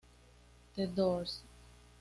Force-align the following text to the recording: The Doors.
The 0.77 0.87
Doors. 0.87 1.43